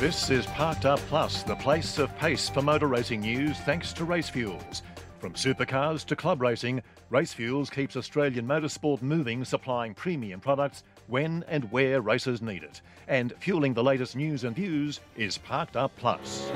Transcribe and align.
This 0.00 0.28
is 0.28 0.44
Parked 0.46 0.86
Up 0.86 0.98
Plus, 1.08 1.44
the 1.44 1.54
place 1.54 1.98
of 1.98 2.14
pace 2.18 2.48
for 2.48 2.60
motor 2.60 2.88
racing 2.88 3.20
news 3.20 3.56
thanks 3.58 3.92
to 3.92 4.04
Race 4.04 4.28
Fuels. 4.28 4.82
From 5.20 5.34
supercars 5.34 6.04
to 6.06 6.16
club 6.16 6.42
racing, 6.42 6.82
Race 7.10 7.32
Fuels 7.32 7.70
keeps 7.70 7.96
Australian 7.96 8.44
motorsport 8.44 9.02
moving, 9.02 9.44
supplying 9.44 9.94
premium 9.94 10.40
products 10.40 10.82
when 11.06 11.44
and 11.46 11.70
where 11.70 12.00
racers 12.00 12.42
need 12.42 12.64
it. 12.64 12.80
And 13.06 13.34
fueling 13.38 13.72
the 13.72 13.84
latest 13.84 14.16
news 14.16 14.42
and 14.42 14.56
views 14.56 15.00
is 15.16 15.38
Parked 15.38 15.76
Up 15.76 15.92
Plus. 15.96 16.50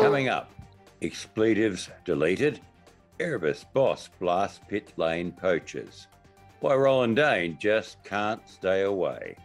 Coming 0.00 0.28
up, 0.28 0.50
expletives 1.02 1.90
deleted, 2.06 2.60
Erebus 3.20 3.66
boss 3.74 4.08
blasts 4.18 4.58
pit 4.68 4.94
lane 4.96 5.32
poachers. 5.32 6.08
Why 6.60 6.74
Roland 6.76 7.16
Dane 7.16 7.58
just 7.60 8.02
can't 8.04 8.40
stay 8.48 8.82
away. 8.82 9.36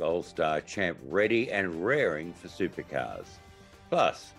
Gold 0.00 0.24
Star 0.24 0.62
champ 0.62 0.96
ready 1.10 1.52
and 1.52 1.84
raring 1.84 2.32
for 2.32 2.48
supercars. 2.48 3.26
Plus, 3.90 4.32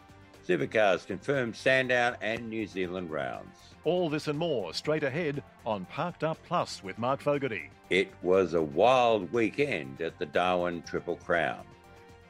supercars 0.48 1.06
confirmed 1.06 1.56
Sandown 1.56 2.18
and 2.20 2.50
New 2.50 2.66
Zealand 2.66 3.12
rounds. 3.12 3.56
All 3.84 4.10
this 4.10 4.28
and 4.28 4.40
more 4.40 4.74
straight 4.74 5.04
ahead 5.04 5.44
on 5.64 5.86
Parked 5.86 6.24
Up 6.24 6.40
Plus 6.48 6.84
with 6.84 6.98
Mark 6.98 7.22
Fogarty. 7.22 7.70
It 7.92 8.12
was 8.24 8.56
a 8.56 8.62
wild 8.64 9.32
weekend 9.32 10.02
at 10.02 10.18
the 10.18 10.26
Darwin 10.26 10.82
Triple 10.82 11.18
Crown. 11.18 11.64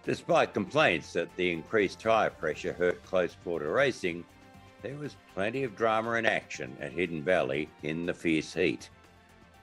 Despite 0.04 0.54
complaints 0.54 1.14
that 1.14 1.34
the 1.38 1.54
increased 1.54 2.02
tyre 2.02 2.32
pressure 2.32 2.74
hurt 2.74 3.02
close 3.06 3.38
quarter 3.46 3.72
racing, 3.72 4.26
there 4.82 4.98
was 4.98 5.16
plenty 5.34 5.64
of 5.64 5.78
drama 5.78 6.14
and 6.14 6.28
action 6.28 6.76
at 6.82 6.92
Hidden 6.92 7.24
Valley 7.24 7.70
in 7.84 8.06
the 8.06 8.14
fierce 8.14 8.54
heat. 8.54 8.90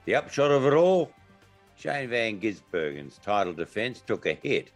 The 0.05 0.15
upshot 0.15 0.49
of 0.49 0.65
it 0.65 0.73
all 0.73 1.11
Shane 1.79 2.09
Van 2.09 2.41
Gisbergen's 2.41 3.19
title 3.19 3.53
defence 3.53 4.01
took 4.01 4.25
a 4.25 4.33
hit 4.33 4.71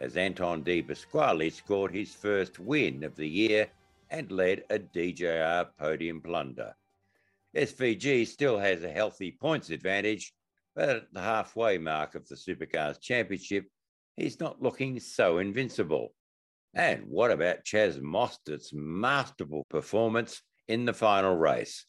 as 0.00 0.18
Anton 0.18 0.62
De 0.62 0.82
Pasquale 0.82 1.48
scored 1.48 1.94
his 1.94 2.14
first 2.14 2.58
win 2.58 3.04
of 3.04 3.16
the 3.16 3.26
year 3.26 3.70
and 4.10 4.30
led 4.30 4.62
a 4.68 4.78
DJR 4.78 5.68
podium 5.78 6.20
plunder. 6.20 6.74
SVG 7.56 8.26
still 8.26 8.58
has 8.58 8.84
a 8.84 8.92
healthy 8.92 9.32
points 9.32 9.70
advantage, 9.70 10.34
but 10.76 10.90
at 10.90 11.14
the 11.14 11.22
halfway 11.22 11.78
mark 11.78 12.14
of 12.14 12.28
the 12.28 12.34
Supercars 12.34 13.00
Championship, 13.00 13.64
he's 14.18 14.38
not 14.38 14.60
looking 14.60 15.00
so 15.00 15.38
invincible. 15.38 16.12
And 16.74 17.04
what 17.06 17.30
about 17.30 17.64
Chaz 17.64 17.98
Mostert's 17.98 18.74
masterful 18.74 19.64
performance 19.70 20.42
in 20.68 20.84
the 20.84 20.92
final 20.92 21.34
race? 21.34 21.86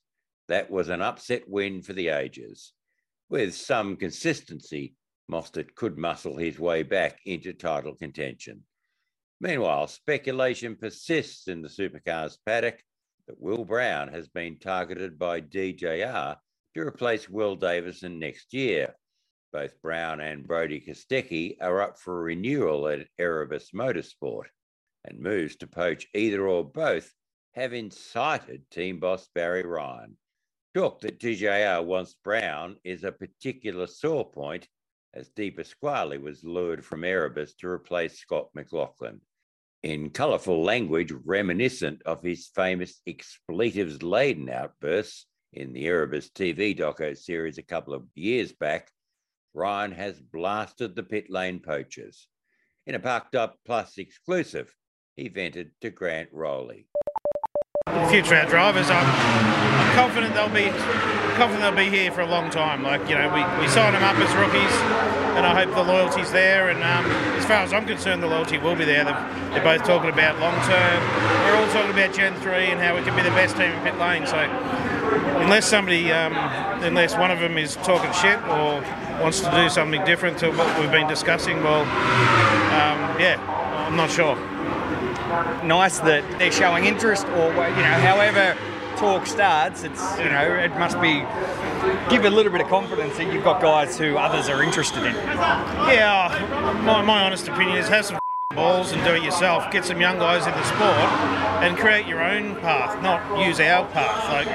That 0.48 0.72
was 0.72 0.88
an 0.88 1.02
upset 1.02 1.50
win 1.50 1.82
for 1.82 1.92
the 1.92 2.08
ages. 2.08 2.72
With 3.34 3.56
some 3.56 3.96
consistency, 3.96 4.94
Mostert 5.28 5.74
could 5.74 5.98
muscle 5.98 6.38
his 6.38 6.60
way 6.60 6.84
back 6.84 7.20
into 7.26 7.52
title 7.52 7.96
contention. 7.96 8.64
Meanwhile, 9.42 9.88
speculation 9.88 10.76
persists 10.76 11.48
in 11.48 11.64
the 11.64 11.68
supercars 11.68 12.38
paddock 12.46 12.84
that 13.26 13.42
Will 13.42 13.66
Brown 13.66 14.10
has 14.10 14.28
been 14.28 14.60
targeted 14.60 15.18
by 15.18 15.42
DJR 15.42 16.38
to 16.76 16.80
replace 16.80 17.28
Will 17.28 17.56
Davison 17.56 18.20
next 18.20 18.54
year. 18.54 18.94
Both 19.52 19.82
Brown 19.82 20.20
and 20.20 20.46
Brody 20.46 20.80
Kostecki 20.80 21.58
are 21.60 21.82
up 21.82 21.98
for 21.98 22.22
renewal 22.22 22.88
at 22.88 23.08
Erebus 23.18 23.72
Motorsport, 23.72 24.50
and 25.06 25.18
moves 25.18 25.56
to 25.56 25.66
poach 25.66 26.06
either 26.14 26.48
or 26.48 26.64
both 26.64 27.12
have 27.56 27.74
incited 27.74 28.70
team 28.70 29.00
boss 29.00 29.28
Barry 29.34 29.66
Ryan. 29.66 30.18
Talk 30.74 31.02
that 31.02 31.20
DJR 31.20 31.86
wants 31.86 32.16
Brown 32.24 32.78
is 32.84 33.04
a 33.04 33.12
particular 33.12 33.86
sore 33.86 34.32
point, 34.32 34.68
as 35.14 35.30
De 35.30 35.52
Pasquale 35.52 36.18
was 36.18 36.44
lured 36.44 36.84
from 36.84 37.04
Erebus 37.04 37.54
to 37.58 37.68
replace 37.68 38.18
Scott 38.18 38.50
McLaughlin. 38.56 39.22
In 39.84 40.10
colourful 40.10 40.64
language 40.64 41.12
reminiscent 41.26 42.02
of 42.08 42.24
his 42.24 42.48
famous 42.56 43.02
expletives 43.06 44.02
laden 44.02 44.50
outbursts 44.50 45.28
in 45.52 45.74
the 45.74 45.86
Erebus 45.86 46.32
TV 46.32 46.76
doco 46.76 47.16
series 47.16 47.60
a 47.60 47.64
couple 47.64 47.94
of 47.94 48.08
years 48.16 48.52
back, 48.52 48.90
Ryan 49.54 49.92
has 49.92 50.20
blasted 50.20 50.96
the 50.96 51.04
pit 51.04 51.30
lane 51.30 51.60
poachers. 51.60 52.28
In 52.88 52.96
a 52.96 53.00
parked 53.00 53.36
up 53.36 53.60
plus 53.64 54.00
exclusive, 54.00 54.74
he 55.16 55.28
vented 55.28 55.70
to 55.82 55.92
Grant 55.92 56.30
Rowley 56.32 56.88
future 58.10 58.36
our 58.36 58.46
drivers. 58.46 58.90
I'm, 58.90 59.06
I'm 59.06 59.96
confident 59.96 60.34
they'll 60.34 60.50
be 60.50 60.70
confident 61.36 61.62
they'll 61.62 61.86
be 61.86 61.90
here 61.90 62.12
for 62.12 62.22
a 62.22 62.28
long 62.28 62.50
time. 62.50 62.84
Like 62.84 63.10
you 63.10 63.16
know, 63.16 63.28
we, 63.34 63.42
we 63.62 63.68
sign 63.68 63.94
them 63.94 64.04
up 64.04 64.16
as 64.18 64.34
rookies, 64.36 64.74
and 65.36 65.46
I 65.46 65.54
hope 65.64 65.74
the 65.74 65.84
loyalty's 65.84 66.32
there. 66.32 66.70
And 66.70 66.84
um, 66.84 67.06
as 67.38 67.46
far 67.46 67.64
as 67.64 67.74
I'm 67.74 67.86
concerned, 67.86 68.22
the 68.22 68.28
loyalty 68.28 68.58
will 68.58 68.76
be 68.76 68.86
there. 68.86 69.04
They're, 69.04 69.30
they're 69.52 69.64
both 69.64 69.86
talking 69.86 70.10
about 70.10 70.40
long 70.40 70.56
term. 70.66 71.04
We're 71.46 71.56
all 71.56 71.72
talking 71.72 71.92
about 71.92 72.14
Gen 72.14 72.36
three 72.42 72.72
and 72.72 72.80
how 72.80 72.96
we 72.96 73.02
can 73.04 73.16
be 73.16 73.24
the 73.24 73.36
best 73.36 73.56
team 73.58 73.72
in 73.72 73.84
pit 73.84 73.98
lane. 74.00 74.26
So 74.28 74.38
unless 75.42 75.68
somebody, 75.68 76.12
um, 76.12 76.34
unless 76.84 77.18
one 77.18 77.32
of 77.32 77.40
them 77.40 77.58
is 77.58 77.76
talking 77.78 78.12
shit 78.14 78.40
or 78.48 78.82
wants 79.22 79.42
to 79.42 79.52
do 79.52 79.70
something 79.70 80.04
different 80.06 80.38
to 80.40 80.52
what 80.52 80.80
we've 80.80 80.92
been 80.92 81.08
discussing, 81.08 81.64
well, 81.64 81.82
um, 81.82 83.20
yeah, 83.20 83.38
I'm 83.88 83.96
not 83.96 84.10
sure 84.12 84.38
nice 85.64 86.00
that 86.00 86.24
they're 86.40 86.52
showing 86.52 86.86
interest, 86.86 87.26
or 87.28 87.50
you 87.50 87.54
know, 87.54 87.98
however 88.10 88.58
talk 88.98 89.26
starts, 89.26 89.84
it's 89.84 90.18
you 90.20 90.26
know, 90.26 90.56
it 90.56 90.78
must 90.78 91.00
be 91.02 91.26
give 92.10 92.26
a 92.26 92.30
little 92.30 92.52
bit 92.52 92.62
of 92.62 92.68
confidence 92.68 93.18
that 93.18 93.32
you've 93.34 93.44
got 93.44 93.62
guys 93.62 93.98
who 93.98 94.18
others 94.18 94.50
are 94.50 94.64
interested 94.64 95.04
in. 95.04 95.14
Yeah, 95.16 96.82
my, 96.86 97.02
my 97.02 97.24
honest 97.24 97.48
opinion 97.48 97.78
is 97.78 97.88
have 97.88 98.06
some 98.06 98.20
balls 98.54 98.92
and 98.92 99.04
do 99.04 99.14
it 99.14 99.24
yourself. 99.24 99.72
Get 99.72 99.86
some 99.86 100.00
young 100.00 100.18
guys 100.18 100.46
in 100.46 100.54
the 100.54 100.64
sport 100.64 101.10
and 101.64 101.78
create 101.78 102.08
your 102.08 102.24
own 102.24 102.56
path, 102.58 103.02
not 103.02 103.46
use 103.46 103.60
our 103.60 103.88
path. 103.92 104.30
Like, 104.30 104.48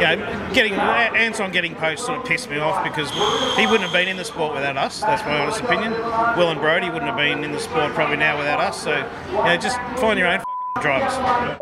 you 0.00 0.16
know, 0.16 0.54
getting 0.54 0.74
Anton 0.74 1.52
getting 1.52 1.74
poached 1.74 2.00
sort 2.00 2.18
of 2.18 2.24
pissed 2.24 2.50
me 2.50 2.58
off 2.58 2.84
because 2.84 3.10
he 3.56 3.66
wouldn't 3.66 3.84
have 3.84 3.92
been 3.92 4.08
in 4.08 4.16
the 4.16 4.24
sport 4.24 4.54
without 4.54 4.76
us. 4.76 5.00
That's 5.00 5.22
my 5.22 5.38
honest 5.38 5.60
opinion. 5.60 5.92
Will 5.92 6.50
and 6.50 6.60
Brody 6.60 6.88
wouldn't 6.90 7.10
have 7.10 7.16
been 7.16 7.44
in 7.44 7.52
the 7.52 7.60
sport 7.60 7.94
probably 7.94 8.16
now 8.16 8.36
without 8.38 8.60
us. 8.60 8.82
So, 8.82 8.96
you 9.30 9.36
know, 9.36 9.56
just 9.56 9.76
find 9.98 10.18
your 10.18 10.28
own 10.28 10.42
drivers. 10.80 11.58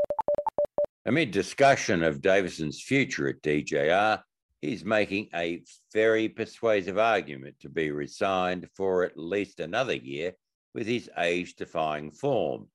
Amid 1.06 1.30
discussion 1.30 2.02
of 2.02 2.20
Davison's 2.20 2.82
future 2.82 3.28
at 3.28 3.40
DJR, 3.42 4.20
he's 4.60 4.84
making 4.84 5.28
a 5.34 5.62
very 5.94 6.28
persuasive 6.28 6.98
argument 6.98 7.56
to 7.60 7.68
be 7.68 7.90
resigned 7.90 8.68
for 8.74 9.04
at 9.04 9.16
least 9.16 9.60
another 9.60 9.94
year 9.94 10.32
with 10.78 10.86
his 10.86 11.10
age 11.18 11.56
defying 11.56 12.12
form. 12.12 12.68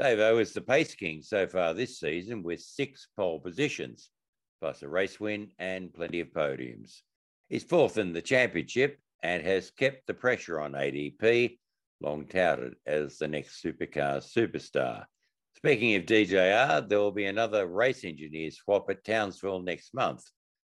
Davo 0.00 0.40
is 0.40 0.54
the 0.54 0.62
pace 0.62 0.94
king 0.94 1.20
so 1.20 1.46
far 1.46 1.74
this 1.74 2.00
season 2.00 2.42
with 2.42 2.62
six 2.62 3.08
pole 3.18 3.38
positions, 3.38 4.08
plus 4.62 4.82
a 4.82 4.88
race 4.88 5.20
win 5.20 5.50
and 5.58 5.92
plenty 5.92 6.20
of 6.20 6.28
podiums. 6.28 7.02
He's 7.50 7.64
fourth 7.64 7.98
in 7.98 8.14
the 8.14 8.22
championship 8.22 8.98
and 9.22 9.44
has 9.44 9.70
kept 9.70 10.06
the 10.06 10.14
pressure 10.14 10.58
on 10.58 10.72
ADP, 10.72 11.58
long 12.00 12.24
touted 12.24 12.76
as 12.86 13.18
the 13.18 13.28
next 13.28 13.62
supercar 13.62 14.22
superstar. 14.22 15.04
Speaking 15.54 15.96
of 15.96 16.06
DJR, 16.06 16.88
there 16.88 16.98
will 16.98 17.12
be 17.12 17.26
another 17.26 17.66
race 17.66 18.04
engineer 18.04 18.50
swap 18.52 18.88
at 18.88 19.04
Townsville 19.04 19.60
next 19.60 19.92
month. 19.92 20.24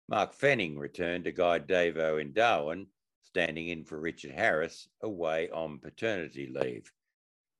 Mark 0.09 0.37
Fenning 0.37 0.77
returned 0.77 1.23
to 1.23 1.31
guide 1.31 1.65
Davo 1.65 2.19
in 2.19 2.33
Darwin 2.33 2.87
standing 3.31 3.69
in 3.69 3.85
for 3.85 3.97
Richard 3.97 4.31
Harris 4.31 4.89
away 5.01 5.49
on 5.51 5.79
paternity 5.79 6.51
leave. 6.53 6.91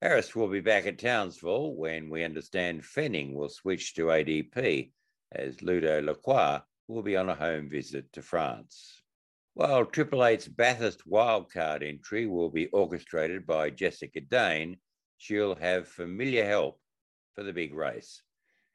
Harris 0.02 0.36
will 0.36 0.50
be 0.50 0.60
back 0.60 0.86
at 0.86 1.00
Townsville 1.00 1.76
when 1.76 2.10
we 2.10 2.26
understand 2.26 2.84
Fenning 2.84 3.34
will 3.34 3.48
switch 3.48 3.94
to 3.96 4.08
ADP, 4.08 4.92
as 5.32 5.62
Ludo 5.62 6.02
Lacroix 6.02 6.60
will 6.90 7.04
be 7.04 7.16
on 7.16 7.30
a 7.30 7.36
home 7.36 7.70
visit 7.70 8.12
to 8.12 8.22
France. 8.22 9.02
While 9.54 9.86
Triple 9.86 10.26
Eight's 10.26 10.48
Bathurst 10.48 11.08
wildcard 11.10 11.88
entry 11.88 12.28
will 12.28 12.50
be 12.50 12.68
orchestrated 12.68 13.46
by 13.46 13.70
Jessica 13.70 14.20
Dane, 14.20 14.78
she'll 15.20 15.56
have 15.56 15.88
familiar 15.88 16.46
help 16.46 16.82
for 17.34 17.44
the 17.44 17.54
big 17.54 17.74
race. 17.74 18.22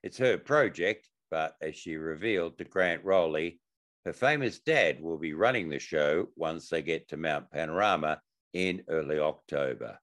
It's 0.02 0.18
her 0.18 0.38
project, 0.38 1.10
but 1.30 1.56
as 1.60 1.76
she 1.76 1.96
revealed 1.96 2.56
to 2.56 2.64
Grant 2.64 3.04
Rowley, 3.04 3.60
her 4.06 4.12
famous 4.12 4.60
dad 4.60 5.02
will 5.02 5.18
be 5.18 5.34
running 5.34 5.68
the 5.68 5.80
show 5.80 6.28
once 6.36 6.68
they 6.68 6.80
get 6.80 7.08
to 7.08 7.16
Mount 7.16 7.50
Panorama 7.50 8.20
in 8.54 8.84
early 8.88 9.18
October. 9.18 9.98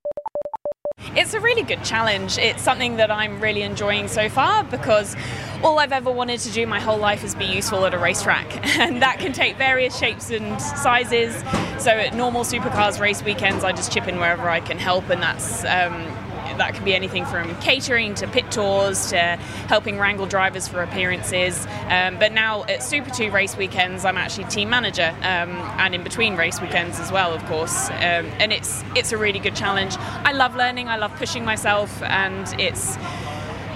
It's 1.15 1.33
a 1.33 1.39
really 1.39 1.63
good 1.63 1.85
challenge. 1.85 2.37
It's 2.37 2.61
something 2.61 2.97
that 2.97 3.09
I'm 3.09 3.39
really 3.39 3.61
enjoying 3.61 4.09
so 4.09 4.27
far 4.27 4.65
because 4.65 5.15
all 5.63 5.79
I've 5.79 5.93
ever 5.93 6.11
wanted 6.11 6.41
to 6.41 6.51
do 6.51 6.67
my 6.67 6.81
whole 6.81 6.97
life 6.97 7.23
is 7.23 7.33
be 7.33 7.45
useful 7.45 7.85
at 7.85 7.93
a 7.93 7.97
racetrack, 7.97 8.65
and 8.77 9.01
that 9.01 9.19
can 9.19 9.31
take 9.31 9.55
various 9.55 9.97
shapes 9.97 10.31
and 10.31 10.61
sizes. 10.61 11.33
So 11.81 11.91
at 11.91 12.13
normal 12.13 12.43
supercars 12.43 12.99
race 12.99 13.23
weekends, 13.23 13.63
I 13.63 13.71
just 13.71 13.93
chip 13.93 14.09
in 14.09 14.17
wherever 14.17 14.49
I 14.49 14.59
can 14.59 14.79
help, 14.79 15.09
and 15.09 15.23
that's 15.23 15.63
um, 15.63 16.12
that 16.57 16.73
can 16.73 16.83
be 16.85 16.93
anything 16.93 17.25
from 17.25 17.55
catering 17.61 18.15
to 18.15 18.27
pit 18.27 18.51
tours 18.51 19.09
to 19.09 19.17
helping 19.67 19.97
wrangle 19.99 20.25
drivers 20.25 20.67
for 20.67 20.81
appearances. 20.81 21.67
Um, 21.89 22.17
but 22.19 22.31
now 22.31 22.63
at 22.65 22.83
Super 22.83 23.09
2 23.09 23.31
race 23.31 23.55
weekends, 23.57 24.05
I'm 24.05 24.17
actually 24.17 24.45
team 24.45 24.69
manager 24.69 25.15
um, 25.21 25.51
and 25.79 25.95
in 25.95 26.03
between 26.03 26.35
race 26.35 26.61
weekends 26.61 26.99
as 26.99 27.11
well, 27.11 27.33
of 27.33 27.43
course. 27.45 27.89
Um, 27.89 28.25
and 28.39 28.51
it's 28.51 28.83
it's 28.95 29.11
a 29.11 29.17
really 29.17 29.39
good 29.39 29.55
challenge. 29.55 29.95
I 29.97 30.31
love 30.31 30.55
learning. 30.55 30.87
I 30.87 30.97
love 30.97 31.13
pushing 31.15 31.45
myself, 31.45 32.01
and 32.03 32.47
it's 32.59 32.97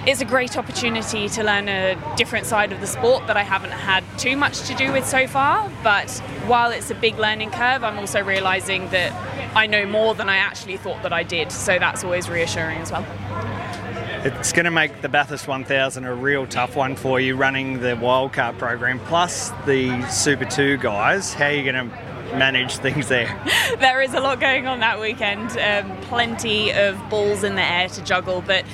it's 0.08 0.22
a 0.22 0.24
great 0.24 0.56
opportunity 0.56 1.28
to 1.28 1.42
learn 1.42 1.68
a 1.68 1.94
different 2.16 2.46
side 2.46 2.72
of 2.72 2.80
the 2.80 2.86
sport 2.86 3.26
that 3.26 3.36
I 3.36 3.42
haven't 3.42 3.72
had 3.72 4.02
too 4.16 4.38
much 4.38 4.62
to 4.62 4.74
do 4.74 4.90
with 4.90 5.06
so 5.06 5.26
far. 5.26 5.70
But 5.84 6.10
while 6.46 6.70
it's 6.70 6.90
a 6.90 6.94
big 6.94 7.18
learning 7.18 7.50
curve, 7.50 7.84
I'm 7.84 7.98
also 7.98 8.24
realizing 8.24 8.88
that 8.88 9.12
I 9.54 9.66
know 9.66 9.84
more 9.84 10.14
than 10.14 10.30
I 10.30 10.36
actually 10.36 10.78
thought 10.78 11.02
that 11.02 11.12
I 11.12 11.24
did. 11.24 11.52
So 11.52 11.78
that's 11.78 12.04
always 12.04 12.30
reassuring 12.30 12.78
as 12.78 12.90
well. 12.90 13.04
It's 14.24 14.50
going 14.50 14.64
to 14.64 14.70
make 14.70 15.02
the 15.02 15.10
Bathurst 15.10 15.46
1000 15.46 16.04
a 16.04 16.14
real 16.14 16.46
tough 16.46 16.74
one 16.74 16.96
for 16.96 17.20
you 17.20 17.36
running 17.36 17.80
the 17.80 17.94
wildcard 17.94 18.56
program 18.56 19.00
plus 19.00 19.50
the 19.66 20.08
Super 20.08 20.46
2 20.46 20.78
guys. 20.78 21.34
How 21.34 21.48
are 21.48 21.52
you 21.52 21.70
going 21.70 21.90
to 21.90 22.34
manage 22.34 22.78
things 22.78 23.08
there? 23.08 23.26
there 23.78 24.00
is 24.00 24.14
a 24.14 24.20
lot 24.20 24.40
going 24.40 24.66
on 24.66 24.80
that 24.80 25.00
weekend. 25.00 25.50
Um, 25.58 26.00
plenty 26.02 26.72
of 26.72 26.98
balls 27.10 27.44
in 27.44 27.56
the 27.56 27.62
air 27.62 27.90
to 27.90 28.02
juggle, 28.02 28.40
but 28.40 28.64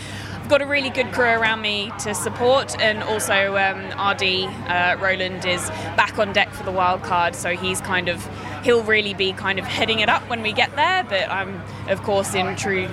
I've 0.44 0.50
got 0.50 0.60
a 0.60 0.66
really 0.66 0.90
good 0.90 1.10
crew 1.10 1.24
around 1.24 1.62
me 1.62 1.90
to 2.00 2.14
support, 2.14 2.78
and 2.78 3.02
also 3.02 3.56
um, 3.56 3.80
RD 3.98 4.44
uh, 4.68 4.94
Roland 5.00 5.46
is 5.46 5.70
back 5.96 6.18
on 6.18 6.34
deck 6.34 6.50
for 6.50 6.64
the 6.64 6.70
wild 6.70 7.02
card, 7.02 7.34
so 7.34 7.56
he's 7.56 7.80
kind 7.80 8.10
of 8.10 8.22
he'll 8.62 8.82
really 8.82 9.14
be 9.14 9.32
kind 9.32 9.58
of 9.58 9.64
heading 9.64 10.00
it 10.00 10.10
up 10.10 10.28
when 10.28 10.42
we 10.42 10.52
get 10.52 10.76
there. 10.76 11.02
But 11.04 11.30
I'm 11.30 11.62
of 11.88 12.02
course 12.02 12.34
in 12.34 12.56
true 12.56 12.90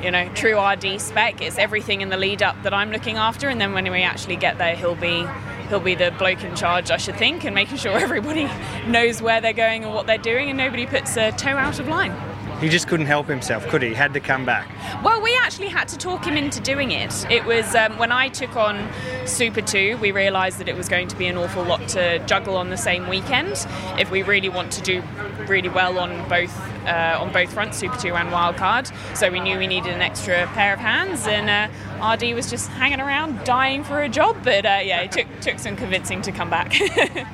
you 0.00 0.12
know 0.12 0.28
true 0.34 0.56
RD 0.56 1.00
spec. 1.00 1.42
It's 1.42 1.58
everything 1.58 2.02
in 2.02 2.08
the 2.08 2.16
lead 2.16 2.40
up 2.40 2.62
that 2.62 2.72
I'm 2.72 2.92
looking 2.92 3.16
after, 3.16 3.48
and 3.48 3.60
then 3.60 3.72
when 3.72 3.90
we 3.90 4.02
actually 4.02 4.36
get 4.36 4.58
there, 4.58 4.76
he'll 4.76 4.94
be 4.94 5.26
he'll 5.70 5.80
be 5.80 5.96
the 5.96 6.14
bloke 6.20 6.44
in 6.44 6.54
charge, 6.54 6.92
I 6.92 6.98
should 6.98 7.16
think, 7.16 7.42
and 7.44 7.52
making 7.52 7.78
sure 7.78 7.98
everybody 7.98 8.48
knows 8.86 9.20
where 9.20 9.40
they're 9.40 9.52
going 9.52 9.82
and 9.82 9.92
what 9.92 10.06
they're 10.06 10.18
doing, 10.18 10.50
and 10.50 10.56
nobody 10.56 10.86
puts 10.86 11.16
a 11.16 11.32
toe 11.32 11.56
out 11.56 11.80
of 11.80 11.88
line. 11.88 12.14
He 12.62 12.68
just 12.68 12.86
couldn't 12.86 13.06
help 13.06 13.26
himself, 13.26 13.66
could 13.66 13.82
he? 13.82 13.88
he? 13.88 13.94
Had 13.94 14.14
to 14.14 14.20
come 14.20 14.46
back. 14.46 14.70
Well, 15.02 15.20
we 15.20 15.36
actually 15.42 15.66
had 15.66 15.88
to 15.88 15.98
talk 15.98 16.24
him 16.24 16.36
into 16.36 16.60
doing 16.60 16.92
it. 16.92 17.28
It 17.28 17.44
was 17.44 17.74
um, 17.74 17.98
when 17.98 18.12
I 18.12 18.28
took 18.28 18.54
on 18.54 18.88
Super 19.26 19.60
2, 19.60 19.96
we 19.96 20.12
realised 20.12 20.58
that 20.58 20.68
it 20.68 20.76
was 20.76 20.88
going 20.88 21.08
to 21.08 21.16
be 21.16 21.26
an 21.26 21.36
awful 21.36 21.64
lot 21.64 21.88
to 21.88 22.24
juggle 22.24 22.56
on 22.56 22.70
the 22.70 22.76
same 22.76 23.08
weekend 23.08 23.66
if 23.98 24.12
we 24.12 24.22
really 24.22 24.48
want 24.48 24.70
to 24.74 24.82
do 24.82 25.02
really 25.48 25.70
well 25.70 25.98
on 25.98 26.28
both 26.28 26.56
uh, 26.86 27.18
on 27.20 27.32
both 27.32 27.52
fronts, 27.52 27.78
Super 27.78 27.96
2 27.96 28.14
and 28.14 28.28
Wildcard. 28.28 28.92
So 29.16 29.28
we 29.28 29.40
knew 29.40 29.58
we 29.58 29.66
needed 29.66 29.92
an 29.92 30.00
extra 30.00 30.46
pair 30.48 30.72
of 30.72 30.78
hands, 30.78 31.26
and 31.26 31.50
uh, 31.50 32.12
RD 32.14 32.32
was 32.32 32.48
just 32.48 32.68
hanging 32.70 33.00
around, 33.00 33.42
dying 33.42 33.82
for 33.82 34.02
a 34.02 34.08
job. 34.08 34.36
But 34.44 34.64
uh, 34.64 34.78
yeah, 34.84 35.00
it 35.00 35.10
took 35.10 35.26
took 35.40 35.58
some 35.58 35.74
convincing 35.74 36.22
to 36.22 36.30
come 36.30 36.48
back. 36.48 36.74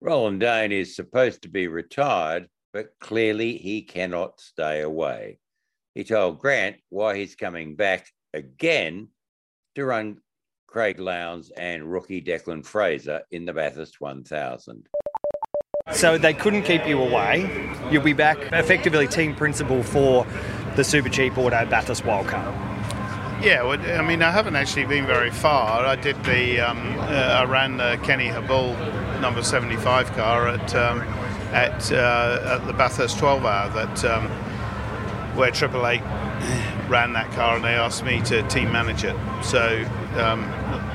Roland 0.00 0.40
Dane 0.40 0.72
is 0.72 0.96
supposed 0.96 1.42
to 1.42 1.48
be 1.48 1.68
retired 1.68 2.48
but 2.72 2.98
clearly 3.00 3.56
he 3.56 3.82
cannot 3.82 4.40
stay 4.40 4.80
away. 4.80 5.38
He 5.94 6.04
told 6.04 6.38
Grant 6.38 6.76
why 6.88 7.16
he's 7.16 7.36
coming 7.36 7.76
back 7.76 8.06
again 8.32 9.08
to 9.74 9.84
run 9.84 10.18
Craig 10.66 10.98
Lowndes 10.98 11.50
and 11.50 11.90
rookie 11.90 12.22
Declan 12.22 12.64
Fraser 12.64 13.22
in 13.30 13.44
the 13.44 13.52
Bathurst 13.52 14.00
1000. 14.00 14.88
So 15.92 16.16
they 16.16 16.32
couldn't 16.32 16.62
keep 16.62 16.86
you 16.86 17.02
away. 17.02 17.70
You'll 17.90 18.02
be 18.02 18.14
back 18.14 18.38
effectively 18.52 19.06
team 19.06 19.34
principal 19.34 19.82
for 19.82 20.26
the 20.76 20.84
Super 20.84 21.10
Cheap 21.10 21.36
Auto 21.36 21.66
Bathurst 21.66 22.04
Wildcard. 22.04 22.72
Yeah, 23.44 23.64
well, 23.64 23.80
I 23.80 24.02
mean, 24.02 24.22
I 24.22 24.30
haven't 24.30 24.54
actually 24.54 24.86
been 24.86 25.04
very 25.04 25.30
far. 25.30 25.84
I 25.84 25.96
did 25.96 26.22
the, 26.24 26.60
um, 26.60 26.96
uh, 27.00 27.40
I 27.40 27.44
ran 27.44 27.76
the 27.76 27.98
Kenny 28.04 28.28
Habul 28.28 29.20
number 29.20 29.42
75 29.42 30.12
car 30.12 30.48
at 30.48 30.74
um, 30.76 31.00
at, 31.52 31.92
uh, 31.92 32.58
at 32.58 32.66
the 32.66 32.72
Bathurst 32.72 33.18
12 33.18 33.44
hour 33.44 33.68
that 33.70 34.04
um, 34.04 34.28
where 35.36 35.50
Triple 35.50 35.86
Eight 35.86 36.00
ran 36.88 37.12
that 37.12 37.30
car 37.32 37.56
and 37.56 37.64
they 37.64 37.74
asked 37.74 38.04
me 38.04 38.20
to 38.22 38.42
team 38.48 38.72
manage 38.72 39.04
it. 39.04 39.16
So 39.42 39.84
um, 40.16 40.42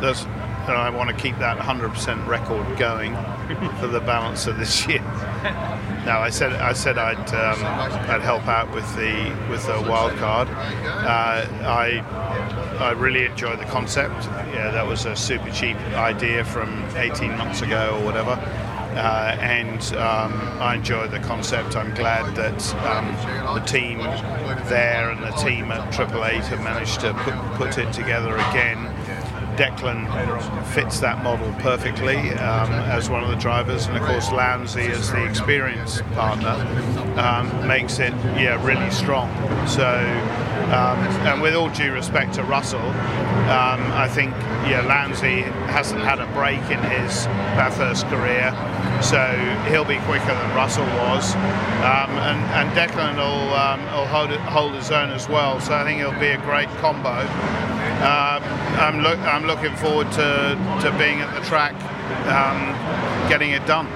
there's, 0.02 0.26
I 0.68 0.90
want 0.90 1.10
to 1.10 1.16
keep 1.16 1.38
that 1.40 1.58
100% 1.58 2.28
record 2.28 2.78
going 2.78 3.16
for 3.80 3.88
the 3.88 4.02
balance 4.02 4.48
of 4.48 4.58
this 4.58 4.88
year. 4.88 5.02
Now 6.06 6.22
I 6.22 6.30
said 6.30 6.54
I 6.54 6.72
said 6.72 6.98
I'd 6.98 7.18
um, 7.34 7.66
I'd 8.10 8.22
help 8.22 8.48
out 8.48 8.74
with 8.74 8.86
the 8.96 9.36
with 9.50 9.66
the 9.66 9.86
wild 9.90 10.18
card. 10.18 10.48
Uh, 10.48 11.46
I 11.66 12.02
I 12.80 12.92
really 12.92 13.26
enjoy 13.26 13.58
the 13.58 13.66
concept. 13.66 14.24
Yeah, 14.54 14.72
that 14.72 14.88
was 14.88 15.06
a 15.06 15.18
super 15.18 15.52
cheap 15.52 15.76
idea 15.96 16.46
from 16.46 16.86
18 16.96 17.38
months 17.38 17.62
ago 17.62 17.98
or 18.00 18.06
whatever. 18.06 18.36
Uh, 18.98 19.38
and 19.40 19.82
um, 19.96 20.34
I 20.60 20.76
enjoy 20.76 21.08
the 21.08 21.20
concept. 21.20 21.76
I'm 21.76 21.94
glad 21.94 22.36
that 22.36 22.76
um, 22.84 23.06
the 23.54 23.64
team 23.66 24.00
there 24.68 25.12
and 25.12 25.22
the 25.22 25.32
team 25.32 25.72
at 25.72 25.94
Triple 25.94 26.26
Eight 26.26 26.44
have 26.46 26.62
managed 26.64 27.02
to 27.02 27.14
put, 27.14 27.36
put 27.56 27.78
it 27.78 27.94
together 27.94 28.36
again. 28.36 28.92
Declan 29.56 30.08
fits 30.74 31.00
that 31.00 31.24
model 31.24 31.52
perfectly 31.60 32.18
um, 32.34 32.72
as 32.72 33.10
one 33.10 33.24
of 33.24 33.30
the 33.30 33.36
drivers, 33.36 33.88
and 33.88 33.98
of 33.98 34.04
course 34.04 34.30
Lowndesy 34.30 34.90
as 34.90 35.12
the 35.12 35.26
experience 35.26 36.02
partner 36.14 36.56
um, 37.20 37.68
makes 37.68 37.98
it 37.98 38.14
yeah 38.38 38.64
really 38.64 38.92
strong. 38.92 39.30
So, 39.68 39.84
um, 40.74 41.00
and 41.28 41.42
with 41.42 41.56
all 41.56 41.70
due 41.70 41.94
respect 41.94 42.34
to 42.36 42.44
Russell, 42.44 42.80
um, 42.80 43.82
I 43.94 44.10
think 44.10 44.32
yeah 44.68 44.84
Lowndesy 44.84 45.44
hasn't 45.68 46.02
had 46.02 46.20
a 46.20 46.28
break 46.34 46.60
in 46.70 46.80
his 46.92 47.26
Bathurst 47.56 48.06
career 48.08 48.52
so 49.02 49.36
he'll 49.70 49.86
be 49.86 50.00
quicker 50.00 50.26
than 50.26 50.56
Russell 50.56 50.86
was. 50.86 51.36
Um, 51.36 52.12
and, 52.26 52.40
and 52.52 52.70
Declan 52.72 53.18
will, 53.18 53.54
um, 53.54 53.82
will 53.94 54.08
hold, 54.08 54.30
hold 54.32 54.74
his 54.74 54.92
own 54.92 55.10
as 55.12 55.30
well, 55.30 55.60
so 55.60 55.76
I 55.76 55.84
think 55.84 56.02
it'll 56.02 56.20
be 56.20 56.28
a 56.28 56.38
great 56.40 56.70
combo. 56.80 57.10
Um, 57.10 58.44
I'm, 58.80 59.06
I'm 59.06 59.46
looking 59.46 59.76
forward 59.76 60.12
to, 60.14 60.80
to 60.82 60.96
being 60.98 61.22
at 61.22 61.34
the 61.34 61.46
track, 61.48 61.74
um, 62.28 63.30
getting 63.30 63.52
it 63.52 63.66
done. 63.66 63.88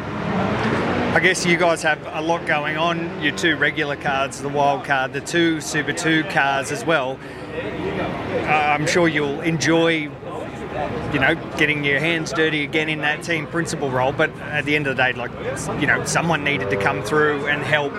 I 1.13 1.19
guess 1.19 1.45
you 1.45 1.57
guys 1.57 1.83
have 1.83 1.99
a 2.13 2.21
lot 2.21 2.45
going 2.45 2.77
on. 2.77 3.21
Your 3.21 3.35
two 3.35 3.57
regular 3.57 3.97
cards, 3.97 4.41
the 4.41 4.47
wild 4.47 4.85
card, 4.85 5.11
the 5.11 5.19
two 5.19 5.59
Super 5.59 5.91
2 5.91 6.23
cards 6.25 6.71
as 6.71 6.85
well. 6.85 7.19
Uh, 7.53 8.47
I'm 8.47 8.87
sure 8.87 9.09
you'll 9.09 9.41
enjoy 9.41 10.09
you 11.13 11.19
know, 11.19 11.35
getting 11.57 11.83
your 11.83 11.99
hands 11.99 12.31
dirty 12.31 12.63
again 12.63 12.87
in 12.87 13.01
that 13.01 13.23
team 13.23 13.45
principal 13.45 13.91
role. 13.91 14.13
But 14.13 14.29
at 14.39 14.63
the 14.63 14.73
end 14.75 14.87
of 14.87 14.95
the 14.95 15.03
day, 15.03 15.11
like, 15.11 15.31
you 15.81 15.85
know, 15.85 16.05
someone 16.05 16.45
needed 16.45 16.69
to 16.69 16.77
come 16.77 17.03
through 17.03 17.45
and 17.47 17.61
help 17.61 17.93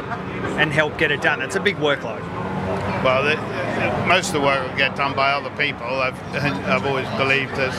and 0.58 0.72
help 0.72 0.96
get 0.96 1.12
it 1.12 1.20
done. 1.20 1.42
It's 1.42 1.56
a 1.56 1.60
big 1.60 1.76
workload. 1.76 2.22
Well, 3.04 3.24
the, 3.24 4.06
most 4.06 4.28
of 4.28 4.34
the 4.34 4.40
work 4.40 4.66
will 4.66 4.76
get 4.78 4.96
done 4.96 5.14
by 5.14 5.32
other 5.32 5.50
people. 5.50 5.86
I've, 5.86 6.18
I've 6.34 6.86
always 6.86 7.08
believed 7.18 7.54
there's 7.56 7.74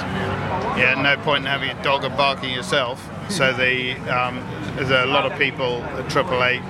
yeah, 0.77 0.93
no 1.01 1.22
point 1.24 1.46
in 1.46 1.48
having 1.48 1.72
a 1.72 1.84
dog 1.84 2.03
and 2.03 2.15
barking 2.15 2.51
yourself. 2.51 3.10
So 3.30 3.53
the 3.53 3.94
um, 4.10 4.39
there's 4.75 4.92
a 4.92 5.06
lot 5.06 5.32
of 5.32 5.38
people 5.38 5.84
at 5.84 6.10
Triple 6.10 6.44
Eight, 6.44 6.62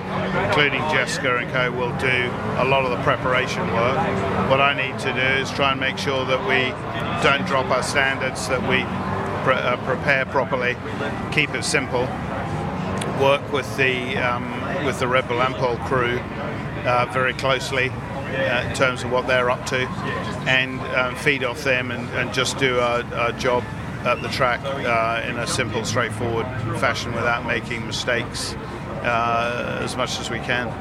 including 0.46 0.80
Jessica 0.92 1.38
and 1.38 1.52
co, 1.52 1.72
will 1.72 1.98
do 2.00 2.30
a 2.62 2.66
lot 2.66 2.84
of 2.86 2.92
the 2.92 3.02
preparation 3.04 3.62
work. 3.74 3.98
What 4.50 4.62
I 4.62 4.74
need 4.74 5.00
to 5.00 5.14
do 5.14 5.42
is 5.42 5.52
try 5.52 5.72
and 5.72 5.80
make 5.80 5.98
sure 5.98 6.26
that 6.26 6.40
we 6.48 6.72
don't 7.24 7.46
drop 7.48 7.66
our 7.70 7.84
standards, 7.84 8.48
that 8.50 8.62
we 8.62 8.84
pre- 9.44 9.56
uh, 9.56 9.78
prepare 9.86 10.26
properly, 10.26 10.76
keep 11.32 11.54
it 11.56 11.64
simple, 11.64 12.04
work 13.22 13.52
with 13.52 13.76
the 13.78 14.18
um, 14.18 14.86
with 14.86 15.00
the 15.00 15.08
Red 15.08 15.28
Bull 15.28 15.40
Ampol 15.40 15.84
crew 15.88 16.20
uh, 16.86 17.08
very 17.12 17.34
closely 17.34 17.90
uh, 17.90 18.68
in 18.68 18.76
terms 18.76 19.04
of 19.04 19.12
what 19.12 19.28
they're 19.28 19.50
up 19.50 19.66
to, 19.68 19.88
and 20.48 20.80
um, 20.96 21.16
feed 21.16 21.44
off 21.44 21.64
them 21.64 21.92
and, 21.92 22.10
and 22.12 22.34
just 22.34 22.58
do 22.58 22.80
our, 22.80 23.04
our 23.16 23.32
job 23.34 23.64
at 24.06 24.22
the 24.22 24.30
track 24.30 24.60
uh, 24.64 25.28
in 25.28 25.38
a 25.38 25.48
simple, 25.48 25.84
straightforward 25.86 26.46
fashion 26.80 27.14
without 27.14 27.46
making 27.46 27.86
mistakes 27.86 28.54
uh, 29.04 29.80
as 29.82 29.96
much 29.96 30.20
as 30.20 30.30
we 30.30 30.40
can. 30.40 30.74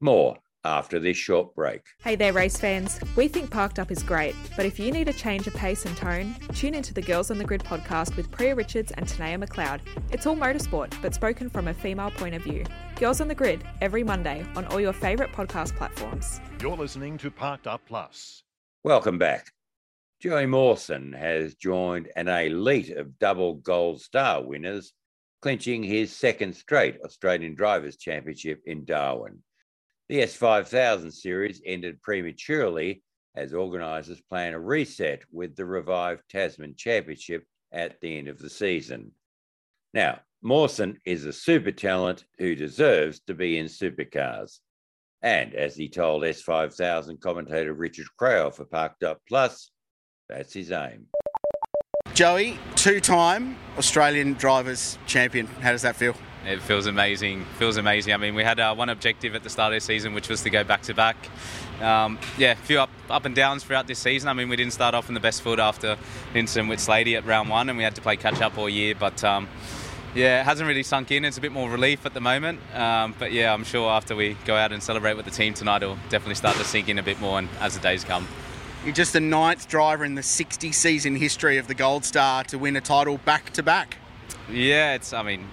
More 0.00 0.36
after 0.64 0.98
this 0.98 1.16
short 1.16 1.54
break. 1.54 1.82
Hey 2.02 2.16
there, 2.16 2.32
race 2.32 2.56
fans. 2.56 2.98
We 3.14 3.28
think 3.28 3.50
Parked 3.50 3.78
Up 3.78 3.92
is 3.92 4.02
great, 4.02 4.34
but 4.56 4.66
if 4.66 4.80
you 4.80 4.90
need 4.90 5.08
a 5.08 5.12
change 5.12 5.46
of 5.46 5.54
pace 5.54 5.86
and 5.86 5.96
tone, 5.96 6.34
tune 6.54 6.74
into 6.74 6.92
the 6.92 7.02
Girls 7.02 7.30
on 7.30 7.38
the 7.38 7.44
Grid 7.44 7.62
podcast 7.62 8.16
with 8.16 8.30
Priya 8.32 8.56
Richards 8.56 8.90
and 8.92 9.06
Tanea 9.06 9.42
McLeod. 9.42 9.80
It's 10.10 10.26
all 10.26 10.36
motorsport, 10.36 10.92
but 11.00 11.14
spoken 11.14 11.48
from 11.48 11.68
a 11.68 11.74
female 11.74 12.10
point 12.10 12.34
of 12.34 12.42
view. 12.42 12.64
Girls 12.96 13.20
on 13.20 13.28
the 13.28 13.34
Grid, 13.34 13.64
every 13.80 14.02
Monday 14.02 14.44
on 14.56 14.64
all 14.66 14.80
your 14.80 14.92
favourite 14.92 15.32
podcast 15.32 15.76
platforms. 15.76 16.40
You're 16.60 16.76
listening 16.76 17.16
to 17.18 17.30
Parked 17.30 17.68
Up 17.68 17.82
Plus. 17.86 18.42
Welcome 18.82 19.18
back. 19.18 19.52
Joey 20.26 20.46
Mawson 20.46 21.12
has 21.12 21.54
joined 21.54 22.08
an 22.16 22.26
elite 22.26 22.90
of 22.90 23.16
double 23.20 23.54
gold 23.54 24.00
star 24.00 24.42
winners, 24.42 24.92
clinching 25.40 25.84
his 25.84 26.16
second 26.16 26.56
straight 26.56 26.98
Australian 27.04 27.54
Drivers' 27.54 27.96
Championship 27.96 28.60
in 28.66 28.84
Darwin. 28.84 29.44
The 30.08 30.22
S5000 30.22 31.12
series 31.12 31.62
ended 31.64 32.02
prematurely 32.02 33.04
as 33.36 33.54
organisers 33.54 34.20
plan 34.20 34.52
a 34.52 34.58
reset 34.58 35.22
with 35.30 35.54
the 35.54 35.64
revived 35.64 36.24
Tasman 36.28 36.74
Championship 36.76 37.44
at 37.70 38.00
the 38.00 38.18
end 38.18 38.26
of 38.26 38.40
the 38.40 38.50
season. 38.50 39.12
Now, 39.94 40.22
Mawson 40.42 40.98
is 41.04 41.24
a 41.24 41.32
super 41.32 41.70
talent 41.70 42.24
who 42.38 42.56
deserves 42.56 43.20
to 43.28 43.34
be 43.34 43.58
in 43.58 43.66
supercars. 43.66 44.58
And 45.22 45.54
as 45.54 45.76
he 45.76 45.88
told 45.88 46.24
S5000 46.24 47.20
commentator 47.20 47.74
Richard 47.74 48.08
Craill 48.20 48.52
for 48.52 48.64
Parked 48.64 49.04
Up 49.04 49.20
Plus, 49.28 49.70
that's 50.28 50.52
his 50.52 50.70
aim. 50.72 51.06
Joey, 52.14 52.58
two 52.76 53.00
time 53.00 53.56
Australian 53.76 54.34
Drivers 54.34 54.98
Champion. 55.06 55.46
How 55.46 55.72
does 55.72 55.82
that 55.82 55.96
feel? 55.96 56.14
It 56.46 56.62
feels 56.62 56.86
amazing. 56.86 57.44
Feels 57.58 57.76
amazing. 57.76 58.14
I 58.14 58.16
mean, 58.18 58.34
we 58.34 58.44
had 58.44 58.60
uh, 58.60 58.74
one 58.74 58.88
objective 58.88 59.34
at 59.34 59.42
the 59.42 59.50
start 59.50 59.72
of 59.72 59.76
the 59.76 59.80
season, 59.80 60.14
which 60.14 60.28
was 60.28 60.42
to 60.42 60.50
go 60.50 60.62
back 60.62 60.82
to 60.82 60.94
back. 60.94 61.16
Um, 61.80 62.18
yeah, 62.38 62.52
a 62.52 62.56
few 62.56 62.78
up, 62.78 62.90
up 63.10 63.24
and 63.24 63.34
downs 63.34 63.64
throughout 63.64 63.86
this 63.86 63.98
season. 63.98 64.28
I 64.28 64.32
mean, 64.32 64.48
we 64.48 64.56
didn't 64.56 64.72
start 64.72 64.94
off 64.94 65.08
in 65.08 65.14
the 65.14 65.20
best 65.20 65.42
foot 65.42 65.58
after 65.58 65.98
incident 66.34 66.68
with 66.68 66.80
Slady 66.80 67.16
at 67.16 67.26
round 67.26 67.50
one, 67.50 67.68
and 67.68 67.76
we 67.76 67.84
had 67.84 67.96
to 67.96 68.00
play 68.00 68.16
catch 68.16 68.40
up 68.40 68.56
all 68.56 68.68
year. 68.68 68.94
But 68.94 69.22
um, 69.24 69.48
yeah, 70.14 70.40
it 70.40 70.44
hasn't 70.44 70.68
really 70.68 70.84
sunk 70.84 71.10
in. 71.10 71.24
It's 71.24 71.36
a 71.36 71.40
bit 71.40 71.52
more 71.52 71.68
relief 71.68 72.06
at 72.06 72.14
the 72.14 72.20
moment. 72.20 72.60
Um, 72.74 73.14
but 73.18 73.32
yeah, 73.32 73.52
I'm 73.52 73.64
sure 73.64 73.90
after 73.90 74.14
we 74.14 74.36
go 74.46 74.54
out 74.54 74.72
and 74.72 74.82
celebrate 74.82 75.14
with 75.14 75.26
the 75.26 75.32
team 75.32 75.52
tonight, 75.52 75.82
it'll 75.82 75.98
definitely 76.08 76.36
start 76.36 76.56
to 76.56 76.64
sink 76.64 76.88
in 76.88 76.98
a 76.98 77.02
bit 77.02 77.20
more 77.20 77.38
and 77.40 77.48
as 77.60 77.74
the 77.74 77.80
days 77.80 78.04
come. 78.04 78.26
You're 78.84 78.94
just 78.94 79.12
the 79.12 79.20
ninth 79.20 79.68
driver 79.68 80.04
in 80.04 80.14
the 80.14 80.22
60 80.22 80.70
season 80.72 81.16
history 81.16 81.58
of 81.58 81.66
the 81.66 81.74
Gold 81.74 82.04
Star 82.04 82.44
to 82.44 82.58
win 82.58 82.76
a 82.76 82.80
title 82.80 83.18
back 83.18 83.50
to 83.54 83.62
back. 83.62 83.96
Yeah, 84.50 84.94
it's. 84.94 85.12
I 85.12 85.22
mean, 85.22 85.44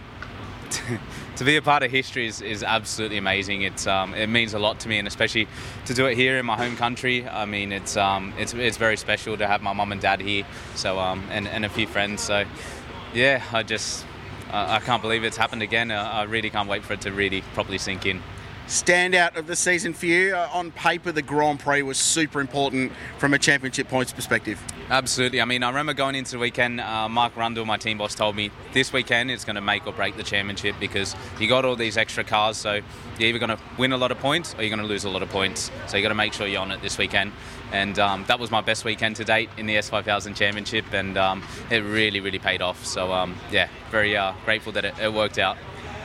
to 1.36 1.44
be 1.44 1.56
a 1.56 1.62
part 1.62 1.84
of 1.84 1.92
history 1.92 2.28
is, 2.28 2.42
is 2.42 2.64
absolutely 2.64 3.18
amazing. 3.18 3.64
It's 3.64 3.88
um, 3.88 4.14
it 4.14 4.28
means 4.28 4.54
a 4.54 4.60
lot 4.60 4.80
to 4.82 4.90
me, 4.90 5.00
and 5.00 5.08
especially 5.08 5.48
to 5.86 5.94
do 5.94 6.06
it 6.06 6.16
here 6.16 6.38
in 6.38 6.46
my 6.46 6.56
home 6.56 6.76
country. 6.76 7.28
I 7.28 7.46
mean, 7.46 7.72
it's 7.72 7.98
um, 7.98 8.34
it's 8.38 8.54
it's 8.54 8.78
very 8.78 8.98
special 8.98 9.38
to 9.38 9.48
have 9.48 9.62
my 9.62 9.74
mum 9.74 9.92
and 9.92 10.02
dad 10.02 10.22
here, 10.22 10.46
so 10.76 11.00
um, 11.00 11.24
and 11.32 11.48
and 11.48 11.66
a 11.66 11.70
few 11.70 11.88
friends. 11.88 12.22
So, 12.22 12.46
yeah, 13.14 13.44
I 13.52 13.64
just 13.64 14.06
I 14.52 14.80
can't 14.80 15.02
believe 15.02 15.24
it's 15.24 15.38
happened 15.38 15.64
again. 15.64 15.92
I 15.92 16.24
really 16.24 16.52
can't 16.52 16.70
wait 16.70 16.84
for 16.84 16.94
it 16.94 17.02
to 17.02 17.12
really 17.12 17.42
properly 17.54 17.80
sink 17.80 18.06
in 18.06 18.22
standout 18.74 19.38
of 19.38 19.46
the 19.46 19.56
season 19.56 19.94
for 19.94 20.08
you? 20.08 20.36
Uh, 20.36 20.50
on 20.52 20.72
paper, 20.72 21.12
the 21.12 21.22
Grand 21.22 21.60
Prix 21.60 21.84
was 21.84 21.98
super 21.98 22.42
important 22.42 22.92
from 23.20 23.34
a 23.34 23.40
championship 23.40 23.88
points 23.88 24.12
perspective. 24.12 24.60
Absolutely. 24.90 25.40
I 25.42 25.46
mean, 25.46 25.64
I 25.64 25.70
remember 25.70 25.94
going 25.94 26.16
into 26.16 26.32
the 26.32 26.40
weekend, 26.40 26.82
uh, 26.82 27.08
Mark 27.08 27.38
Rundle, 27.38 27.66
my 27.66 27.78
team 27.78 28.00
boss, 28.00 28.16
told 28.16 28.36
me 28.36 28.50
this 28.74 28.92
weekend 28.92 29.30
is 29.30 29.46
going 29.46 29.56
to 29.56 29.62
make 29.62 29.86
or 29.86 29.94
break 29.94 30.18
the 30.18 30.24
championship 30.24 30.76
because 30.80 31.16
you 31.40 31.48
got 31.48 31.66
all 31.66 31.76
these 31.76 31.98
extra 31.98 32.24
cars. 32.24 32.58
So 32.58 32.82
you're 33.20 33.30
either 33.30 33.40
going 33.40 33.56
to 33.56 33.60
win 33.78 33.92
a 33.92 33.98
lot 33.98 34.12
of 34.12 34.18
points 34.18 34.56
or 34.56 34.64
you're 34.64 34.76
going 34.76 34.86
to 34.86 34.92
lose 34.92 35.04
a 35.04 35.10
lot 35.10 35.22
of 35.22 35.30
points. 35.30 35.70
So 35.88 35.96
you 35.96 36.04
got 36.04 36.10
to 36.10 36.16
make 36.16 36.34
sure 36.34 36.48
you're 36.48 36.62
on 36.62 36.72
it 36.72 36.82
this 36.82 36.98
weekend. 36.98 37.32
And 37.72 37.98
um, 38.00 38.26
that 38.28 38.40
was 38.40 38.50
my 38.50 38.62
best 38.62 38.86
weekend 38.86 39.16
to 39.18 39.24
date 39.24 39.50
in 39.58 39.68
the 39.68 39.76
S5000 39.76 40.36
Championship, 40.36 40.86
and 40.94 41.18
um, 41.18 41.44
it 41.72 41.80
really, 41.80 42.20
really 42.20 42.38
paid 42.38 42.62
off. 42.62 42.86
So 42.86 43.12
um, 43.12 43.36
yeah, 43.52 43.68
very 43.90 44.16
uh, 44.18 44.34
grateful 44.46 44.72
that 44.74 44.86
it, 44.86 44.94
it 45.00 45.12
worked 45.12 45.40
out. 45.40 45.58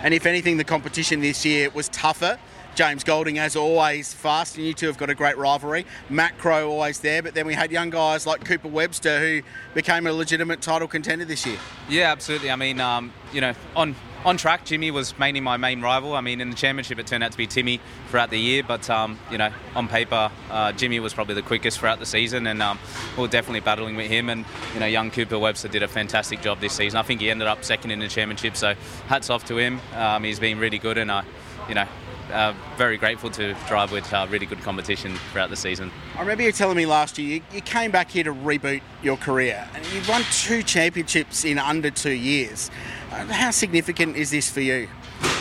And 0.03 0.15
if 0.15 0.27
anything, 0.27 0.59
the 0.59 0.65
competition 0.65 1.21
this 1.21 1.45
year 1.45 1.71
was 1.71 1.89
tougher. 1.89 2.39
James 2.79 3.03
Golding, 3.03 3.41
as 3.41 3.57
always, 3.57 4.15
fast, 4.15 4.57
and 4.57 4.65
you 4.65 4.73
two 4.73 4.87
have 4.87 4.97
got 4.97 5.11
a 5.11 5.15
great 5.17 5.37
rivalry. 5.37 5.85
Macrow 6.09 6.69
always 6.69 7.01
there, 7.01 7.25
but 7.25 7.35
then 7.35 7.45
we 7.45 7.53
had 7.53 7.73
young 7.73 7.91
guys 7.91 8.25
like 8.25 8.45
Cooper 8.45 8.69
Webster 8.69 9.19
who 9.19 9.43
became 9.75 10.07
a 10.07 10.13
legitimate 10.13 10.61
title 10.61 10.87
contender 10.87 11.25
this 11.25 11.45
year. 11.45 11.59
Yeah, 11.89 12.13
absolutely. 12.13 12.53
I 12.53 12.55
mean, 12.55 12.81
um, 12.81 13.13
you 13.33 13.41
know, 13.41 13.53
on 13.75 13.97
on 14.25 14.37
track, 14.37 14.65
Jimmy 14.65 14.93
was 14.93 15.19
mainly 15.19 15.41
my 15.41 15.57
main 15.57 15.81
rival. 15.81 16.15
I 16.15 16.21
mean, 16.21 16.41
in 16.41 16.51
the 16.51 16.55
championship, 16.55 17.01
it 17.01 17.09
turned 17.09 17.25
out 17.25 17.33
to 17.33 17.37
be 17.37 17.49
Timmy 17.49 17.81
throughout 18.11 18.31
the 18.31 18.39
year, 18.39 18.63
but 18.63 18.89
um, 18.89 19.19
you 19.29 19.39
know, 19.39 19.51
on 19.75 19.89
paper, 19.89 20.31
uh, 20.49 20.71
Jimmy 20.71 21.01
was 21.01 21.13
probably 21.13 21.35
the 21.35 21.43
quickest 21.43 21.81
throughout 21.81 21.99
the 21.99 22.07
season, 22.07 22.47
and 22.47 22.63
um, 22.63 22.79
we 23.17 23.25
are 23.25 23.27
definitely 23.27 23.59
battling 23.59 23.97
with 23.97 24.09
him. 24.09 24.29
And 24.29 24.45
you 24.75 24.79
know, 24.79 24.87
young 24.87 25.11
Cooper 25.11 25.41
Webster 25.41 25.67
did 25.67 25.83
a 25.83 25.89
fantastic 25.89 26.43
job 26.43 26.61
this 26.61 26.75
season. 26.75 26.97
I 26.97 27.03
think 27.03 27.23
he 27.23 27.29
ended 27.29 27.49
up 27.49 27.65
second 27.65 27.91
in 27.91 27.99
the 27.99 28.07
championship, 28.07 28.57
so 28.57 28.75
hats 29.09 29.31
off 29.31 29.47
to 29.47 29.59
him. 29.59 29.81
Um, 29.97 30.23
he's 30.23 30.39
been 30.39 30.61
really 30.61 30.79
good, 30.79 30.97
and 30.97 31.11
I, 31.11 31.25
you 31.69 31.75
know, 31.75 31.89
uh, 32.31 32.55
very 32.77 32.97
grateful 32.97 33.31
to 33.31 33.55
drive 33.67 33.93
with 33.93 34.13
uh, 34.13 34.27
really 34.31 34.47
good 34.47 34.61
competition 34.61 35.15
throughout 35.33 35.51
the 35.51 35.57
season. 35.57 35.91
I 36.17 36.21
remember 36.21 36.45
you 36.45 36.53
telling 36.53 36.77
me 36.77 36.87
last 36.87 37.19
year 37.19 37.37
you, 37.37 37.43
you, 37.53 37.61
came 37.61 37.91
back 37.91 38.11
here 38.11 38.25
to 38.25 38.33
reboot 38.33 38.83
your 39.03 39.17
career, 39.17 39.69
and 39.75 39.85
you've 39.93 40.09
won 40.09 40.23
two 40.33 40.63
championships 40.63 41.45
in 41.45 41.59
under 41.59 41.91
two 41.91 42.13
years. 42.13 42.71
Uh, 43.11 43.27
how 43.27 43.51
significant 43.51 44.17
is 44.17 44.31
this 44.31 44.51
for 44.51 44.61
you? 44.61 44.89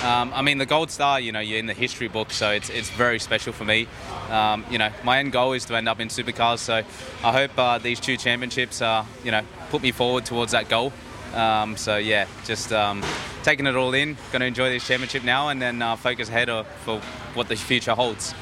Um, 0.04 0.32
I 0.34 0.42
mean, 0.42 0.58
the 0.58 0.66
Gold 0.66 0.90
Star, 0.90 1.20
you 1.20 1.32
know, 1.32 1.40
you're 1.40 1.60
in 1.60 1.66
the 1.66 1.74
history 1.74 2.08
book, 2.08 2.32
so 2.32 2.52
it's, 2.52 2.70
it's 2.70 2.90
very 2.90 3.20
special 3.20 3.54
for 3.54 3.66
me. 3.66 3.88
Um, 4.30 4.66
you 4.70 4.78
know, 4.78 4.90
my 5.04 5.20
end 5.20 5.32
goal 5.32 5.54
is 5.54 5.66
to 5.66 5.76
end 5.76 5.88
up 5.88 6.00
in 6.00 6.08
supercars, 6.08 6.60
so 6.60 6.84
I 7.24 7.32
hope 7.32 7.52
uh, 7.58 7.78
these 7.78 8.00
two 8.00 8.18
championships, 8.18 8.82
uh, 8.82 9.06
you 9.24 9.32
know, 9.32 9.42
put 9.70 9.82
me 9.82 9.92
forward 9.92 10.26
towards 10.26 10.52
that 10.52 10.70
goal. 10.70 10.94
Um, 11.34 11.78
so 11.78 11.98
yeah, 11.98 12.28
just 12.46 12.72
um, 12.72 13.04
taking 13.48 13.66
it 13.66 13.78
all 13.78 13.94
in. 13.94 14.18
Going 14.34 14.42
to 14.42 14.46
enjoy 14.46 14.70
this 14.70 14.86
championship 14.86 15.24
now, 15.24 15.48
and 15.48 15.62
then 15.62 15.82
uh, 15.82 15.96
focus 15.96 16.28
ahead 16.28 16.50
for 16.84 17.00
what 17.34 17.48
the 17.48 17.56
future 17.56 17.96
holds. 17.96 18.34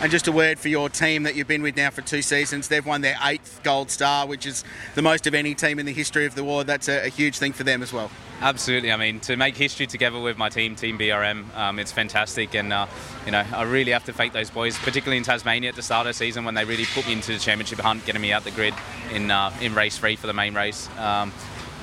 And 0.00 0.10
just 0.10 0.28
a 0.28 0.32
word 0.32 0.56
for 0.56 0.68
your 0.68 0.88
team 0.88 1.24
that 1.24 1.34
you've 1.34 1.48
been 1.48 1.62
with 1.62 1.76
now 1.76 1.90
for 1.90 2.00
two 2.00 2.22
seasons. 2.22 2.68
They've 2.68 2.86
won 2.86 3.00
their 3.00 3.16
eighth 3.24 3.60
gold 3.64 3.90
star, 3.90 4.24
which 4.24 4.46
is 4.46 4.62
the 4.94 5.02
most 5.02 5.26
of 5.26 5.34
any 5.34 5.54
team 5.54 5.80
in 5.80 5.86
the 5.86 5.92
history 5.92 6.26
of 6.26 6.36
the 6.36 6.44
war. 6.44 6.62
That's 6.62 6.88
a, 6.88 7.06
a 7.06 7.08
huge 7.08 7.38
thing 7.38 7.52
for 7.52 7.64
them 7.64 7.82
as 7.82 7.92
well. 7.92 8.08
Absolutely. 8.40 8.92
I 8.92 8.96
mean, 8.96 9.18
to 9.20 9.36
make 9.36 9.56
history 9.56 9.88
together 9.88 10.20
with 10.20 10.38
my 10.38 10.48
team, 10.48 10.76
Team 10.76 10.96
BRM, 10.96 11.56
um, 11.56 11.80
it's 11.80 11.92
fantastic. 11.92 12.54
And, 12.54 12.72
uh, 12.72 12.86
you 13.26 13.32
know, 13.32 13.44
I 13.52 13.62
really 13.64 13.90
have 13.90 14.04
to 14.04 14.12
thank 14.12 14.32
those 14.32 14.50
boys, 14.50 14.78
particularly 14.78 15.16
in 15.18 15.24
Tasmania 15.24 15.70
at 15.70 15.76
the 15.76 15.82
start 15.82 16.06
of 16.06 16.10
the 16.10 16.14
season 16.14 16.44
when 16.44 16.54
they 16.54 16.64
really 16.64 16.86
put 16.94 17.06
me 17.06 17.14
into 17.14 17.32
the 17.32 17.38
championship 17.38 17.80
hunt, 17.80 18.04
getting 18.06 18.22
me 18.22 18.32
out 18.32 18.44
the 18.44 18.52
grid 18.52 18.74
in, 19.12 19.30
uh, 19.30 19.52
in 19.60 19.74
race 19.74 19.98
three 19.98 20.14
for 20.14 20.28
the 20.28 20.32
main 20.32 20.54
race. 20.54 20.88
Um, 20.98 21.32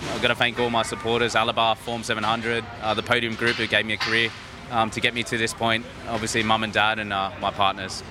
I've 0.01 0.21
got 0.21 0.29
to 0.29 0.35
thank 0.35 0.59
all 0.59 0.69
my 0.69 0.83
supporters, 0.83 1.35
Alabar, 1.35 1.77
Form 1.77 2.03
700, 2.03 2.63
uh, 2.81 2.93
the 2.93 3.03
podium 3.03 3.35
group 3.35 3.55
who 3.55 3.67
gave 3.67 3.85
me 3.85 3.93
a 3.93 3.97
career 3.97 4.29
um, 4.71 4.89
to 4.91 5.01
get 5.01 5.13
me 5.13 5.23
to 5.23 5.37
this 5.37 5.53
point. 5.53 5.85
Obviously, 6.07 6.43
mum 6.43 6.63
and 6.63 6.73
dad 6.73 6.99
and 6.99 7.11
uh, 7.11 7.31
my 7.39 7.51
partners. 7.51 8.03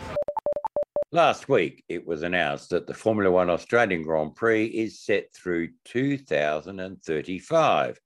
Last 1.10 1.48
week, 1.48 1.84
it 1.88 2.06
was 2.06 2.22
announced 2.22 2.68
that 2.70 2.86
the 2.86 2.92
Formula 2.92 3.30
One 3.30 3.48
Australian 3.48 4.02
Grand 4.02 4.34
Prix 4.34 4.66
is 4.66 5.00
set 5.00 5.32
through 5.34 5.70
2035. 5.86 8.00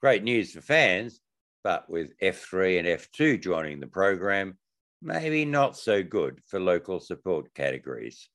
Great 0.00 0.24
news 0.24 0.52
for 0.52 0.60
fans, 0.60 1.20
but 1.62 1.88
with 1.88 2.18
F3 2.18 2.80
and 2.80 2.88
F2 2.88 3.40
joining 3.40 3.78
the 3.78 3.86
program, 3.86 4.58
maybe 5.00 5.44
not 5.44 5.76
so 5.76 6.02
good 6.02 6.40
for 6.46 6.58
local 6.58 6.98
support 6.98 7.54
categories. 7.54 8.28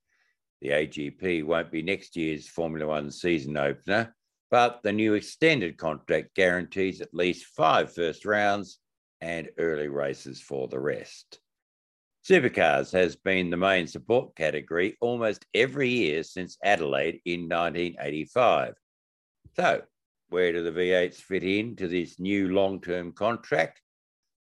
The 0.62 0.70
AGP 0.70 1.44
won't 1.44 1.72
be 1.72 1.82
next 1.82 2.16
year's 2.16 2.48
Formula 2.48 2.88
One 2.88 3.12
season 3.12 3.58
opener, 3.58 4.16
but 4.50 4.82
the 4.84 4.94
new 4.94 5.14
extended 5.14 5.78
contract 5.78 6.34
guarantees 6.36 7.02
at 7.02 7.14
least 7.14 7.46
five 7.48 7.94
first 7.94 8.26
rounds 8.26 8.80
and 9.22 9.50
early 9.58 9.88
races 9.88 10.42
for 10.42 10.68
the 10.68 10.80
rest. 10.80 11.40
Supercars 12.28 12.92
has 12.92 13.16
been 13.16 13.50
the 13.50 13.58
main 13.58 13.88
support 13.88 14.36
category 14.36 14.98
almost 15.00 15.46
every 15.54 15.90
year 15.90 16.24
since 16.24 16.58
Adelaide 16.64 17.22
in 17.26 17.48
1985. 17.48 18.74
So, 19.56 19.82
where 20.30 20.52
do 20.52 20.62
the 20.62 20.72
V8s 20.72 21.16
fit 21.16 21.44
into 21.44 21.88
this 21.88 22.20
new 22.20 22.50
long 22.50 22.82
term 22.82 23.14
contract? 23.14 23.82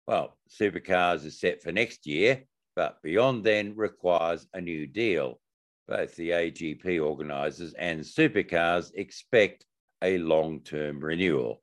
Well, 0.08 0.38
Supercars 0.50 1.26
is 1.26 1.40
set 1.40 1.64
for 1.64 1.72
next 1.72 2.06
year, 2.06 2.44
but 2.76 3.02
beyond 3.02 3.44
then 3.44 3.76
requires 3.76 4.48
a 4.54 4.62
new 4.62 4.86
deal. 4.86 5.40
Both 5.88 6.16
the 6.16 6.30
AGP 6.30 7.04
organisers 7.04 7.74
and 7.74 8.02
Supercars 8.02 8.92
expect 8.94 9.66
a 10.02 10.18
long 10.18 10.62
term 10.62 11.00
renewal. 11.00 11.62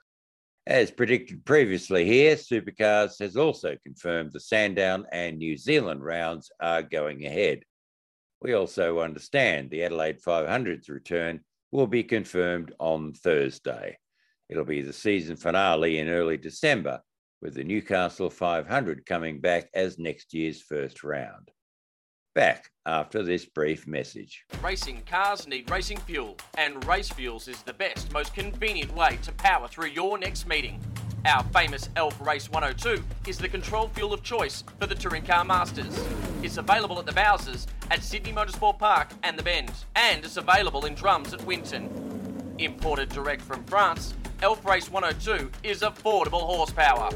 As 0.67 0.91
predicted 0.91 1.45
previously 1.45 2.05
here, 2.05 2.37
Supercars 2.37 3.19
has 3.21 3.37
also 3.37 3.77
confirmed 3.85 4.33
the 4.33 4.41
Sandown 4.41 5.07
and 5.13 5.39
New 5.39 5.57
Zealand 5.57 6.05
rounds 6.05 6.51
are 6.61 6.83
going 6.83 7.25
ahead. 7.25 7.63
We 8.43 8.53
also 8.53 9.01
understand 9.01 9.71
the 9.71 9.85
Adelaide 9.85 10.21
500's 10.21 10.89
return 10.89 11.41
will 11.73 11.87
be 11.87 12.05
confirmed 12.05 12.73
on 12.79 13.15
Thursday. 13.15 13.99
It'll 14.49 14.65
be 14.65 14.83
the 14.83 14.93
season 14.93 15.37
finale 15.37 15.99
in 15.99 16.09
early 16.09 16.37
December, 16.37 17.01
with 17.41 17.55
the 17.55 17.65
Newcastle 17.65 18.31
500 18.31 19.07
coming 19.07 19.41
back 19.41 19.69
as 19.75 19.99
next 19.99 20.35
year's 20.35 20.61
first 20.61 21.03
round 21.03 21.51
back 22.35 22.71
after 22.87 23.23
this 23.23 23.45
brief 23.45 23.87
message. 23.87 24.45
Racing 24.63 25.03
cars 25.07 25.47
need 25.47 25.71
racing 25.71 25.99
fuel, 25.99 26.37
and 26.57 26.85
Race 26.87 27.11
Fuels 27.11 27.49
is 27.49 27.63
the 27.63 27.73
best, 27.73 28.13
most 28.13 28.35
convenient 28.35 28.95
way 28.95 29.19
to 29.23 29.33
power 29.33 29.69
through 29.69 29.89
your 29.89 30.19
next 30.19 30.47
meeting. 30.47 30.81
Our 31.25 31.43
famous 31.45 31.89
ELF 31.97 32.21
Race 32.21 32.49
102 32.51 33.03
is 33.29 33.39
the 33.39 33.49
control 33.49 33.89
fuel 33.89 34.13
of 34.13 34.23
choice 34.23 34.63
for 34.79 34.87
the 34.87 34.95
Touring 34.95 35.25
Car 35.25 35.45
Masters. 35.45 35.99
It's 36.43 36.57
available 36.57 36.99
at 36.99 37.07
the 37.07 37.13
Bowsers, 37.13 37.67
at 37.91 38.03
Sydney 38.03 38.33
Motorsport 38.33 38.79
Park 38.79 39.09
and 39.23 39.39
the 39.39 39.43
Bend, 39.43 39.73
and 39.97 40.25
it's 40.25 40.37
available 40.37 40.87
in 40.87 40.95
drums 40.95 41.35
at 41.35 41.45
Winton. 41.45 42.55
Imported 42.59 43.09
direct 43.09 43.43
from 43.43 43.65
France, 43.65 44.15
ELF 44.43 44.65
Race 44.65 44.91
102 44.91 45.51
is 45.63 45.81
affordable 45.81 46.43
horsepower. 46.43 47.11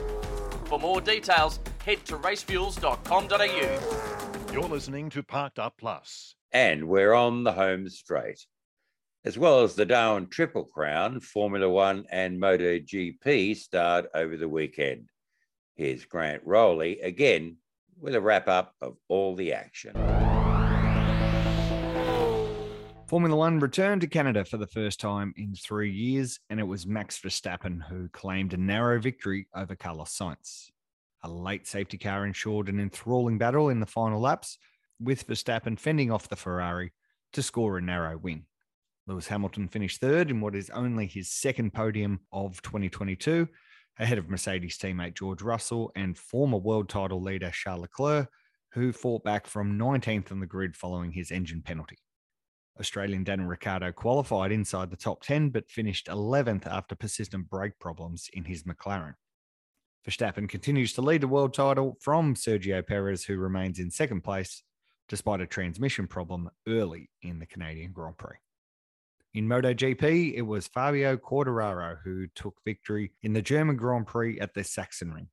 For 0.66 0.78
more 0.78 1.00
details, 1.00 1.60
head 1.84 2.04
to 2.06 2.16
racefuels.com.au. 2.16 4.11
You're 4.52 4.60
listening 4.64 5.08
to 5.10 5.22
Parked 5.22 5.58
Up 5.58 5.78
Plus. 5.78 6.34
And 6.52 6.86
we're 6.86 7.14
on 7.14 7.42
the 7.42 7.52
home 7.52 7.88
straight. 7.88 8.38
As 9.24 9.38
well 9.38 9.62
as 9.62 9.74
the 9.74 9.86
Darwin 9.86 10.26
Triple 10.26 10.66
Crown, 10.66 11.20
Formula 11.20 11.70
One 11.70 12.04
and 12.10 12.38
MotoGP 12.38 13.56
starred 13.56 14.08
over 14.14 14.36
the 14.36 14.50
weekend. 14.50 15.08
Here's 15.74 16.04
Grant 16.04 16.42
Rowley 16.44 17.00
again 17.00 17.56
with 17.98 18.14
a 18.14 18.20
wrap 18.20 18.46
up 18.46 18.74
of 18.82 18.98
all 19.08 19.34
the 19.34 19.54
action. 19.54 19.94
Formula 23.06 23.34
One 23.34 23.58
returned 23.58 24.02
to 24.02 24.06
Canada 24.06 24.44
for 24.44 24.58
the 24.58 24.66
first 24.66 25.00
time 25.00 25.32
in 25.38 25.54
three 25.54 25.90
years, 25.90 26.38
and 26.50 26.60
it 26.60 26.64
was 26.64 26.86
Max 26.86 27.18
Verstappen 27.18 27.80
who 27.88 28.10
claimed 28.10 28.52
a 28.52 28.58
narrow 28.58 29.00
victory 29.00 29.48
over 29.56 29.74
Carlos 29.74 30.14
Sainz. 30.14 30.68
A 31.24 31.28
late 31.28 31.66
safety 31.66 31.98
car 31.98 32.26
ensured 32.26 32.68
an 32.68 32.80
enthralling 32.80 33.38
battle 33.38 33.68
in 33.68 33.80
the 33.80 33.86
final 33.86 34.20
laps, 34.20 34.58
with 35.00 35.26
Verstappen 35.26 35.78
fending 35.78 36.10
off 36.10 36.28
the 36.28 36.36
Ferrari 36.36 36.92
to 37.32 37.42
score 37.42 37.78
a 37.78 37.82
narrow 37.82 38.16
win. 38.16 38.44
Lewis 39.06 39.26
Hamilton 39.26 39.68
finished 39.68 40.00
third 40.00 40.30
in 40.30 40.40
what 40.40 40.54
is 40.54 40.70
only 40.70 41.06
his 41.06 41.30
second 41.30 41.74
podium 41.74 42.20
of 42.32 42.60
2022, 42.62 43.48
ahead 43.98 44.18
of 44.18 44.28
Mercedes 44.28 44.78
teammate 44.78 45.14
George 45.14 45.42
Russell 45.42 45.92
and 45.96 46.16
former 46.16 46.58
world 46.58 46.88
title 46.88 47.20
leader 47.20 47.50
Charles 47.52 47.82
Leclerc, 47.82 48.28
who 48.72 48.92
fought 48.92 49.22
back 49.24 49.46
from 49.46 49.78
19th 49.78 50.32
on 50.32 50.40
the 50.40 50.46
grid 50.46 50.76
following 50.76 51.12
his 51.12 51.30
engine 51.30 51.62
penalty. 51.62 51.98
Australian 52.80 53.22
Daniel 53.22 53.48
Ricciardo 53.48 53.92
qualified 53.92 54.50
inside 54.50 54.90
the 54.90 54.96
top 54.96 55.22
10, 55.22 55.50
but 55.50 55.70
finished 55.70 56.06
11th 56.06 56.66
after 56.66 56.94
persistent 56.94 57.50
brake 57.50 57.78
problems 57.78 58.28
in 58.32 58.44
his 58.44 58.62
McLaren. 58.62 59.14
Verstappen 60.06 60.48
continues 60.48 60.92
to 60.94 61.02
lead 61.02 61.20
the 61.20 61.28
world 61.28 61.54
title 61.54 61.96
from 62.00 62.34
Sergio 62.34 62.84
Perez, 62.84 63.24
who 63.24 63.36
remains 63.36 63.78
in 63.78 63.90
second 63.90 64.22
place 64.22 64.62
despite 65.08 65.40
a 65.40 65.46
transmission 65.46 66.06
problem 66.06 66.48
early 66.66 67.10
in 67.22 67.38
the 67.38 67.46
Canadian 67.46 67.92
Grand 67.92 68.16
Prix. 68.16 68.36
In 69.34 69.48
MotoGP, 69.48 70.34
it 70.34 70.42
was 70.42 70.68
Fabio 70.68 71.16
Quartararo 71.16 71.98
who 72.04 72.26
took 72.34 72.54
victory 72.64 73.12
in 73.22 73.32
the 73.32 73.42
German 73.42 73.76
Grand 73.76 74.06
Prix 74.06 74.40
at 74.40 74.54
the 74.54 74.60
Sachsenring. 74.60 75.28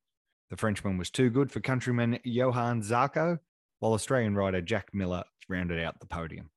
The 0.50 0.58
Frenchman 0.58 0.98
was 0.98 1.10
too 1.10 1.30
good 1.30 1.52
for 1.52 1.60
countryman 1.60 2.20
Johann 2.24 2.82
Zarco, 2.82 3.40
while 3.80 3.94
Australian 3.94 4.36
rider 4.36 4.62
Jack 4.62 4.90
Miller 4.94 5.24
rounded 5.48 5.84
out 5.84 6.00
the 6.00 6.06
podium. 6.06 6.50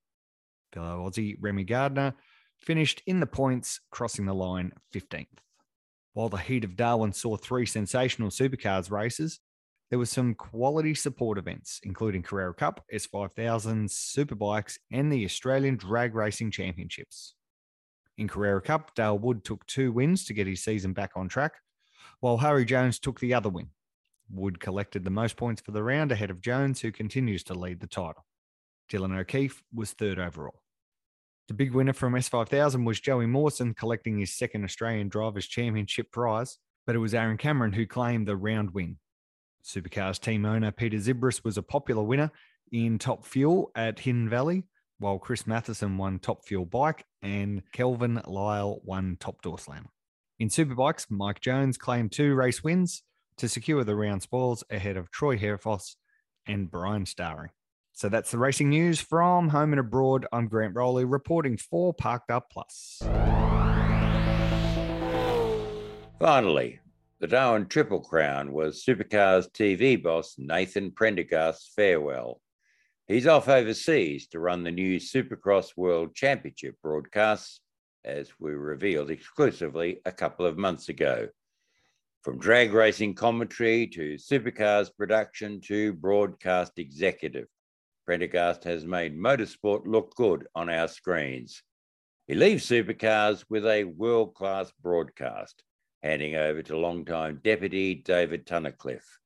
Fellow 0.73 1.09
Aussie 1.09 1.37
Remy 1.40 1.64
Gardner 1.64 2.14
finished 2.59 3.02
in 3.07 3.21
the 3.21 3.26
points, 3.26 3.81
crossing 3.90 4.26
the 4.26 4.35
line 4.35 4.73
15th. 4.95 5.26
While 6.14 6.28
the 6.28 6.37
heat 6.37 6.64
of 6.64 6.76
Darwin 6.76 7.12
saw 7.12 7.37
three 7.37 7.64
sensational 7.64 8.28
supercars 8.28 8.90
races, 8.90 9.40
there 9.90 9.99
were 9.99 10.07
some 10.07 10.35
quality 10.35 10.95
support 10.95 11.38
events, 11.38 11.81
including 11.83 12.23
Carrera 12.23 12.54
Cup, 12.54 12.85
S5000, 12.92 13.88
Superbikes, 13.90 14.78
and 14.90 15.12
the 15.12 15.25
Australian 15.25 15.76
Drag 15.76 16.14
Racing 16.14 16.50
Championships. 16.50 17.35
In 18.19 18.28
Carrera 18.28 18.61
Cup, 18.61 18.95
Dale 18.95 19.19
Wood 19.19 19.45
took 19.45 19.66
two 19.66 19.92
wins 19.92 20.25
to 20.26 20.35
get 20.35 20.47
his 20.47 20.62
season 20.62 20.92
back 20.92 21.12
on 21.16 21.28
track, 21.28 21.54
while 22.21 22.38
Harry 22.38 22.64
Jones 22.64 22.99
took 22.99 23.21
the 23.21 23.35
other 23.35 23.49
win. 23.49 23.69
Wood 24.31 24.61
collected 24.61 25.04
the 25.04 25.11
most 25.11 25.37
points 25.37 25.61
for 25.61 25.73
the 25.73 25.83
round 25.83 26.12
ahead 26.12 26.31
of 26.31 26.40
Jones, 26.40 26.81
who 26.81 26.92
continues 26.92 27.42
to 27.45 27.54
lead 27.54 27.81
the 27.81 27.87
title. 27.87 28.25
Dylan 28.90 29.19
O'Keefe 29.19 29.62
was 29.75 29.92
third 29.92 30.19
overall. 30.19 30.62
The 31.53 31.57
big 31.67 31.75
winner 31.75 31.93
from 31.93 32.15
S5000 32.15 32.87
was 32.87 32.99
Joey 32.99 33.27
Mawson 33.27 33.75
collecting 33.75 34.19
his 34.19 34.35
second 34.35 34.65
Australian 34.65 35.11
Drivers' 35.11 35.47
Championship 35.47 36.11
prize, 36.11 36.57
but 36.87 36.97
it 36.97 36.99
was 36.99 37.13
Aaron 37.13 37.37
Cameron 37.37 37.75
who 37.75 37.87
claimed 37.87 38.27
the 38.27 38.39
round 38.39 38.73
win. 38.73 38.97
Supercars 39.63 40.19
team 40.19 40.47
owner 40.47 40.73
Peter 40.73 40.97
Xiberras 40.97 41.45
was 41.45 41.59
a 41.59 41.63
popular 41.63 42.05
winner 42.05 42.31
in 42.73 42.99
Top 42.99 43.27
Fuel 43.27 43.71
at 43.75 43.99
Hidden 43.99 44.31
Valley, 44.31 44.65
while 44.99 45.19
Chris 45.19 45.47
Matheson 45.47 45.99
won 45.99 46.19
Top 46.21 46.43
Fuel 46.47 46.65
Bike 46.65 47.05
and 47.21 47.63
Kelvin 47.75 48.23
Lyle 48.27 48.81
won 48.83 49.19
Top 49.21 49.43
Door 49.43 49.59
Slam. 49.59 49.91
In 50.39 50.49
Superbikes, 50.49 51.11
Mike 51.11 51.43
Jones 51.43 51.77
claimed 51.77 52.13
two 52.13 52.35
race 52.35 52.65
wins 52.65 53.03
to 53.37 53.47
secure 53.47 53.85
the 53.85 53.95
round 53.95 54.23
spoils 54.23 54.65
ahead 54.71 54.97
of 54.97 55.11
Troy 55.11 55.37
Herfoss 55.37 55.97
and 56.47 56.71
Bryan 56.71 57.05
Staring. 57.05 57.51
So 57.95 58.09
that's 58.09 58.31
the 58.31 58.38
racing 58.38 58.71
news 58.71 59.01
from 59.01 59.51
home 59.51 59.73
and 59.73 59.81
abroad. 59.81 60.27
I'm 60.33 60.49
Grant 60.49 60.75
Rowley 60.75 61.05
reporting 61.05 61.57
for 61.57 61.93
Parked 61.93 62.31
Up 62.31 62.51
Plus. 62.51 63.03
Finally, 66.19 66.81
the 67.21 67.27
Darwin 67.27 67.66
Triple 67.66 68.01
Crown 68.01 68.53
was 68.53 68.83
Supercars 68.83 69.51
TV 69.51 70.03
boss 70.03 70.37
Nathan 70.38 70.90
Prendergast's 70.90 71.71
farewell. 71.77 72.40
He's 73.07 73.27
off 73.27 73.49
overseas 73.49 74.27
to 74.29 74.40
run 74.40 74.64
the 74.64 74.71
new 74.71 74.99
Supercross 74.99 75.77
World 75.77 76.14
Championship 76.14 76.77
broadcasts, 76.83 77.61
as 78.05 78.31
we 78.40 78.53
revealed 78.53 79.11
exclusively 79.11 80.01
a 80.05 80.12
couple 80.12 80.47
of 80.47 80.57
months 80.57 80.88
ago. 80.88 81.29
From 82.23 82.38
drag 82.38 82.73
racing 82.73 83.14
commentary 83.14 83.87
to 83.88 84.14
supercars 84.14 84.88
production 84.97 85.61
to 85.62 85.93
broadcast 85.93 86.79
executive, 86.79 87.49
Prendergast 88.05 88.65
has 88.65 88.85
made 88.85 89.17
motorsport 89.17 89.87
look 89.87 90.15
good 90.17 90.47
on 90.55 90.69
our 90.69 90.88
screens. 90.88 91.62
He 92.27 92.35
leaves 92.35 92.67
supercars 92.67 93.45
with 93.49 93.65
a 93.67 93.85
world 93.85 94.35
class 94.35 94.73
broadcast, 94.83 95.62
handing 96.03 96.35
over 96.35 96.62
to 96.62 96.77
longtime 96.77 97.41
deputy 97.45 97.95
David 97.95 98.47
Tunnicliffe. 98.47 99.19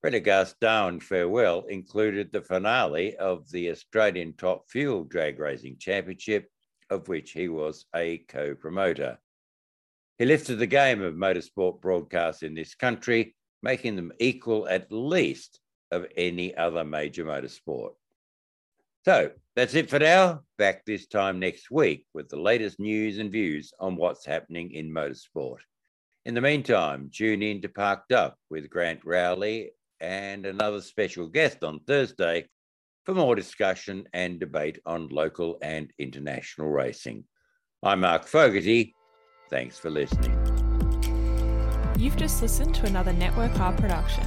Prendergast's 0.00 0.56
Darwin 0.60 1.00
farewell 1.00 1.64
included 1.66 2.32
the 2.32 2.42
finale 2.42 3.16
of 3.16 3.48
the 3.50 3.70
Australian 3.70 4.32
Top 4.34 4.70
Fuel 4.70 5.04
Drag 5.04 5.38
Racing 5.38 5.76
Championship, 5.78 6.48
of 6.90 7.08
which 7.08 7.32
he 7.32 7.48
was 7.48 7.86
a 7.94 8.18
co 8.18 8.54
promoter. 8.54 9.18
He 10.18 10.24
lifted 10.24 10.56
the 10.56 10.66
game 10.66 11.02
of 11.02 11.14
motorsport 11.14 11.80
broadcasts 11.80 12.42
in 12.42 12.54
this 12.54 12.74
country, 12.74 13.36
making 13.62 13.94
them 13.94 14.12
equal 14.18 14.68
at 14.68 14.90
least 14.90 15.60
of 15.90 16.06
any 16.16 16.56
other 16.56 16.84
major 16.84 17.24
motorsport. 17.24 17.92
So 19.04 19.30
that's 19.56 19.74
it 19.74 19.88
for 19.88 19.98
now. 19.98 20.40
Back 20.58 20.84
this 20.84 21.06
time 21.06 21.38
next 21.38 21.70
week 21.70 22.06
with 22.14 22.28
the 22.28 22.40
latest 22.40 22.78
news 22.78 23.18
and 23.18 23.30
views 23.30 23.72
on 23.80 23.96
what's 23.96 24.26
happening 24.26 24.72
in 24.72 24.90
motorsport. 24.90 25.58
In 26.24 26.34
the 26.34 26.40
meantime, 26.40 27.10
tune 27.12 27.42
in 27.42 27.62
to 27.62 27.68
Parked 27.68 28.12
Up 28.12 28.36
with 28.50 28.68
Grant 28.68 29.00
Rowley 29.04 29.70
and 30.00 30.46
another 30.46 30.80
special 30.80 31.26
guest 31.26 31.64
on 31.64 31.80
Thursday 31.80 32.46
for 33.04 33.14
more 33.14 33.34
discussion 33.34 34.04
and 34.12 34.38
debate 34.38 34.78
on 34.84 35.08
local 35.08 35.58
and 35.62 35.90
international 35.98 36.68
racing. 36.68 37.24
I'm 37.82 38.00
Mark 38.00 38.26
Fogarty. 38.26 38.94
Thanks 39.48 39.78
for 39.78 39.88
listening. 39.88 40.36
You've 41.98 42.16
just 42.16 42.42
listened 42.42 42.74
to 42.74 42.86
another 42.86 43.12
Network 43.12 43.58
R 43.58 43.72
production. 43.72 44.24